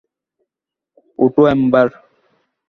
[1.19, 1.87] ওঠো, এম্বার।